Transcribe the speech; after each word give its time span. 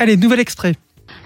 Allez, 0.00 0.16
nouvel 0.16 0.40
extrait. 0.40 0.74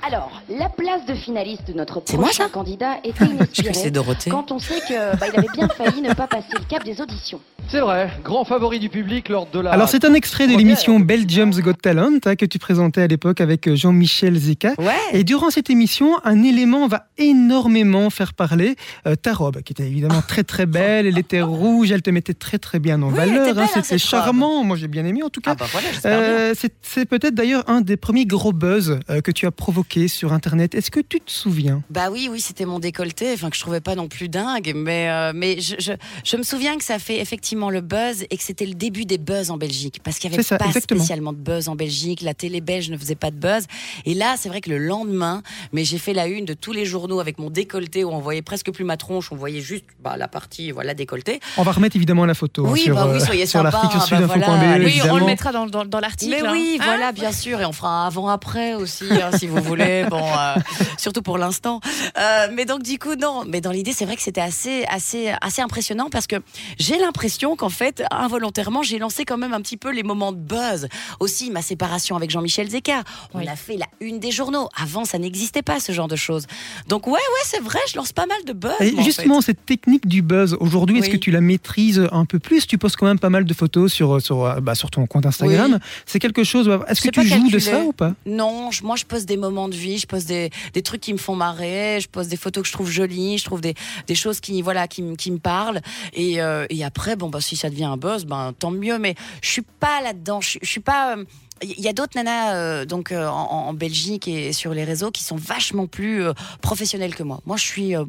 Alors, 0.06 0.43
la 0.51 0.68
place 0.68 1.07
de 1.07 1.15
finaliste 1.15 1.67
de 1.68 1.72
notre 1.72 2.03
C'est 2.04 2.17
moi, 2.17 2.26
prochain 2.26 2.45
ça 2.45 2.50
candidat 2.50 2.98
était 3.02 3.25
Je 3.25 3.33
crois 3.33 3.46
que 3.46 3.52
c'est 3.54 3.62
inespérée 3.62 3.91
Dorothée. 3.91 4.30
quand 4.30 4.52
on 4.52 4.58
sait 4.58 4.80
que 4.80 5.17
bah, 5.17 5.26
il 5.33 5.38
avait 5.38 5.48
bien 5.54 5.68
failli 5.68 6.02
ne 6.02 6.12
pas 6.12 6.26
passer 6.26 6.52
le 6.52 6.64
cap 6.68 6.84
des 6.84 7.00
auditions. 7.00 7.41
C'est 7.70 7.81
vrai, 7.81 8.09
grand 8.25 8.46
favori 8.46 8.79
du 8.79 8.89
public 8.89 9.29
lors 9.29 9.46
de 9.46 9.61
la. 9.61 9.73
Alors, 9.73 9.91
c'est 9.91 10.07
un 10.07 10.15
extrait 10.15 10.46
de 10.46 10.57
l'émission 10.57 11.01
Belgium's 11.01 11.59
Got 11.61 11.75
Talent 11.75 12.12
hein, 12.25 12.35
que 12.35 12.46
tu 12.46 12.59
présentais 12.59 13.03
à 13.03 13.07
l'époque 13.07 13.43
avec 13.43 13.69
euh, 13.69 13.77
Jean-Michel 13.77 14.39
Zeka. 14.39 14.73
Ouais. 14.79 14.95
Et 15.12 15.23
durant 15.23 15.50
cette 15.50 15.68
émission, 15.68 16.17
un 16.25 16.43
élément 16.45 16.89
va 16.89 17.09
énormément 17.18 18.09
faire 18.09 18.32
parler. 18.32 18.75
Euh, 19.07 19.17
ta 19.17 19.35
robe, 19.35 19.61
qui 19.61 19.75
était 19.75 19.86
évidemment 19.86 20.23
très 20.27 20.45
très 20.45 20.64
belle, 20.64 21.07
elle 21.07 21.18
était 21.18 21.43
rouge, 21.43 21.91
elle 21.93 22.00
te 22.00 22.09
mettait 22.09 22.32
très 22.32 22.57
très 22.59 22.79
bien 22.79 23.03
en 23.03 23.11
Oui, 23.11 23.17
valeur. 23.17 23.54
belle, 23.54 23.59
hein, 23.62 23.67
C'était 23.75 23.96
robe. 23.96 23.98
charmant, 23.98 24.64
moi 24.64 24.79
j'ai 24.79 24.89
bien 24.89 25.05
aimé 25.05 25.23
en 25.23 25.29
tout 25.29 25.43
cas. 25.43 25.50
Ah 25.50 25.55
bah 25.55 25.66
voilà. 25.71 25.89
Euh, 26.07 26.55
c'est 26.59 26.73
c'est 26.80 27.05
peut-être 27.05 27.35
d'ailleurs 27.35 27.64
un 27.69 27.82
des 27.82 27.98
premiers 27.98 28.25
gros 28.25 28.55
buzz 28.55 28.98
euh, 29.11 29.21
que 29.21 29.30
tu 29.30 29.45
as 29.45 29.50
provoqué 29.50 30.09
sur 30.09 30.32
Internet. 30.32 30.75
Est-ce 30.75 30.91
que 30.91 31.00
tu 31.00 31.21
te 31.21 31.30
souviens? 31.30 31.82
Bah 31.91 32.08
oui, 32.10 32.30
oui, 32.32 32.41
c'était 32.41 32.64
mon 32.64 32.78
décolleté, 32.78 33.30
enfin 33.34 33.50
que 33.50 33.56
je 33.56 33.60
trouvais 33.60 33.82
pas 33.82 33.94
non 33.94 34.08
plus 34.08 34.30
dingue, 34.30 34.72
mais 34.74 35.10
euh, 35.10 35.32
mais 35.34 35.60
je, 35.60 35.74
je, 35.78 35.92
je 36.24 36.36
me 36.38 36.42
souviens 36.42 36.78
que 36.78 36.84
ça 36.84 36.98
fait 36.98 37.20
effectivement 37.20 37.57
le 37.70 37.80
buzz 37.80 38.24
et 38.30 38.36
que 38.36 38.42
c'était 38.42 38.66
le 38.66 38.74
début 38.74 39.04
des 39.04 39.18
buzz 39.18 39.50
en 39.50 39.56
Belgique 39.56 40.00
parce 40.04 40.18
qu'il 40.18 40.30
y 40.30 40.34
avait 40.34 40.42
ça, 40.42 40.58
pas 40.58 40.66
exactement. 40.66 41.00
spécialement 41.00 41.32
de 41.32 41.38
buzz 41.38 41.68
en 41.68 41.74
Belgique, 41.74 42.22
la 42.22 42.34
télé 42.34 42.60
belge 42.60 42.90
ne 42.90 42.96
faisait 42.96 43.14
pas 43.14 43.30
de 43.30 43.36
buzz 43.36 43.64
et 44.06 44.14
là 44.14 44.34
c'est 44.38 44.48
vrai 44.48 44.60
que 44.60 44.70
le 44.70 44.78
lendemain, 44.78 45.42
mais 45.72 45.84
j'ai 45.84 45.98
fait 45.98 46.12
la 46.12 46.26
une 46.28 46.44
de 46.44 46.54
tous 46.54 46.72
les 46.72 46.84
journaux 46.84 47.20
avec 47.20 47.38
mon 47.38 47.50
décolleté 47.50 48.04
où 48.04 48.10
on 48.10 48.20
voyait 48.20 48.42
presque 48.42 48.70
plus 48.70 48.84
ma 48.84 48.96
tronche, 48.96 49.32
on 49.32 49.36
voyait 49.36 49.60
juste 49.60 49.84
bah, 50.00 50.16
la 50.16 50.28
partie 50.28 50.70
voilà 50.70 50.94
décolleté. 50.94 51.40
On 51.56 51.62
va 51.62 51.72
remettre 51.72 51.96
évidemment 51.96 52.24
la 52.24 52.34
photo 52.34 52.66
hein, 52.66 52.70
Oui, 52.72 52.82
sur, 52.82 52.94
bah 52.94 53.08
oui, 53.10 53.20
euh, 53.20 53.24
soyez 53.24 53.46
sur 53.46 53.60
sympa, 53.60 53.70
l'article 53.82 54.20
bah 54.20 54.27
voilà. 54.27 54.84
Oui, 54.84 55.00
on 55.10 55.16
le 55.16 55.24
mettra 55.24 55.52
dans, 55.52 55.66
dans, 55.66 55.84
dans 55.84 56.00
l'article. 56.00 56.36
Mais 56.40 56.46
hein. 56.46 56.52
oui, 56.52 56.78
Ah, 56.80 56.84
voilà, 56.84 57.12
bien 57.12 57.32
sûr, 57.32 57.60
et 57.60 57.64
on 57.64 57.72
fera 57.72 57.88
un 57.88 58.06
avant-après 58.06 58.74
aussi, 58.74 59.04
hein, 59.10 59.30
si 59.36 59.46
vous 59.46 59.62
voulez. 59.62 60.04
Bon, 60.08 60.22
euh, 60.22 60.54
surtout 60.96 61.22
pour 61.22 61.38
l'instant. 61.38 61.80
Euh, 62.18 62.48
mais 62.52 62.64
donc 62.64 62.83
du 62.83 62.98
coup, 62.98 63.14
non. 63.14 63.44
Mais 63.46 63.61
dans 63.61 63.72
l'idée, 63.72 63.92
c'est 63.92 64.05
vrai 64.05 64.16
que 64.16 64.22
c'était 64.22 64.40
assez, 64.40 64.84
assez, 64.88 65.33
assez 65.40 65.61
impressionnant 65.61 66.08
parce 66.11 66.27
que 66.27 66.36
j'ai 66.78 66.98
l'impression 66.98 67.47
qu'en 67.56 67.68
fait, 67.68 68.02
involontairement, 68.10 68.82
j'ai 68.82 68.98
lancé 68.98 69.24
quand 69.24 69.36
même 69.38 69.52
un 69.52 69.60
petit 69.60 69.77
peu 69.77 69.91
les 69.92 70.02
moments 70.02 70.32
de 70.32 70.38
buzz. 70.38 70.88
Aussi, 71.20 71.50
ma 71.50 71.62
séparation 71.62 72.16
avec 72.16 72.30
Jean-Michel 72.30 72.68
Zeka. 72.70 73.02
On 73.34 73.38
Oui. 73.40 73.48
a 73.48 73.56
fait 73.56 73.77
la 73.77 73.86
une 74.00 74.18
des 74.20 74.30
journaux. 74.30 74.68
Avant, 74.80 75.05
ça 75.05 75.18
n'existait 75.18 75.62
pas 75.62 75.80
ce 75.80 75.92
genre 75.92 76.08
de 76.08 76.16
choses. 76.16 76.46
Donc 76.88 77.06
ouais, 77.06 77.12
ouais, 77.14 77.44
c'est 77.44 77.60
vrai, 77.60 77.78
je 77.90 77.96
lance 77.96 78.12
pas 78.12 78.27
mal 78.27 78.38
de 78.44 78.52
buzz. 78.52 78.72
Et 78.80 78.92
moi, 78.92 79.00
en 79.02 79.05
justement, 79.05 79.40
cette 79.40 79.64
technique 79.66 80.06
du 80.06 80.22
buzz, 80.22 80.56
aujourd'hui, 80.60 80.98
est-ce 80.98 81.10
que 81.10 81.16
tu 81.16 81.30
la 81.30 81.40
maîtrises 81.40 82.06
un 82.12 82.24
peu 82.24 82.38
plus? 82.38 82.66
Tu 82.66 82.78
postes 82.78 82.96
quand 82.96 83.06
même 83.06 83.18
pas 83.18 83.30
mal 83.30 83.44
de 83.44 83.55
photos 83.55 83.92
sur, 83.92 84.20
sur, 84.20 84.44
euh, 84.44 84.60
bah, 84.60 84.74
sur 84.74 84.90
ton 84.90 85.06
compte 85.06 85.27
Instagram. 85.27 85.78
C'est 86.06 86.18
quelque 86.18 86.44
chose. 86.44 86.68
Est-ce 86.88 87.00
que 87.00 87.08
tu 87.08 87.20
pas 87.20 87.27
joues 87.27 87.46
de 87.46 87.52
calculé. 87.52 87.60
ça 87.60 87.80
ou 87.83 87.92
pas? 87.92 88.14
Non, 88.27 88.70
je- 88.70 88.83
moi 88.84 88.96
je 88.96 89.05
pose 89.05 89.27
des 89.27 89.36
moments 89.36 89.68
de 89.68 89.74
vie, 89.74 89.98
je 89.98 90.06
pose 90.06 90.24
des, 90.27 90.50
des 90.74 90.83
trucs 90.83 91.00
qui 91.00 91.12
me 91.12 91.18
font 91.18 91.34
marrer, 91.36 91.98
je 92.00 92.08
pose 92.08 92.28
des 92.28 92.36
photos 92.36 92.62
que 92.62 92.68
je 92.68 92.72
trouve 92.72 92.90
jolies, 92.90 93.38
je 93.38 93.44
trouve 93.44 93.60
des, 93.60 93.74
des 94.06 94.14
choses 94.14 94.40
qui 94.40 94.62
voilà 94.62 94.86
qui, 94.88 95.02
me- 95.02 95.16
qui 95.16 95.30
me 95.30 95.38
parlent. 95.38 95.80
Et, 96.14 96.40
euh, 96.40 96.66
et 96.70 96.84
après, 96.84 97.16
bon 97.16 97.28
bah 97.28 97.38
si 97.41 97.56
ça 97.56 97.70
devient 97.70 97.84
un 97.84 97.97
buzz, 97.97 98.25
ben 98.25 98.53
tant 98.58 98.70
mieux. 98.70 98.98
Mais 98.98 99.14
je 99.42 99.50
suis 99.50 99.62
pas 99.62 100.00
là-dedans. 100.03 100.41
Je, 100.41 100.58
suis- 100.62 100.81
pas. 100.81 101.17
euh, 101.17 101.25
il 101.62 101.80
y 101.80 101.89
a 101.89 101.92
d'autres 101.92 102.12
nanas 102.14 102.55
euh, 102.55 102.84
donc 102.84 103.11
euh, 103.12 103.27
en, 103.27 103.72
Belgique 103.72 104.28
et 104.28 104.53
sur 104.53 104.75
les 104.75 104.84
réseaux 104.84 105.11
qui 105.11 105.25
sont 105.25 105.36
vachement 105.36 105.86
plus 105.86 106.22
euh, 106.25 106.33
professionnelles 106.62 107.14
que 107.14 107.22
moi. 107.22 107.41
Moi, 107.47 107.56
je 107.56 107.64
suis 107.64 107.97
euh, 107.97 108.05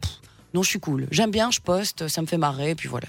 non, 0.54 0.64
je 0.64 0.70
suis 0.70 0.80
cool. 0.80 1.08
J'aime 1.12 1.32
bien, 1.32 1.52
je 1.52 1.60
poste, 1.60 2.08
ça 2.08 2.22
me 2.22 2.28
fait 2.28 2.38
marrer, 2.38 2.72
et 2.72 2.76
puis 2.76 2.90
voilà. 2.90 3.08